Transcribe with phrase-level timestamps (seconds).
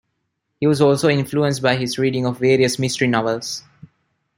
[0.59, 3.61] He was also influenced by his reading of various mystery novels.